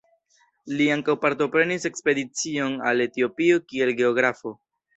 [0.79, 4.59] Li ankaŭ partoprenis ekspedicion al Etiopio kiel geografo.